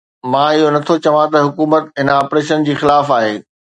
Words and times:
مان 0.31 0.49
اهو 0.55 0.67
نٿو 0.75 0.93
چوان 1.03 1.27
ته 1.33 1.37
حڪومت 1.45 1.83
هن 1.99 2.07
آپريشن 2.21 2.59
جي 2.67 2.73
خلاف 2.81 3.05
آهي. 3.19 3.35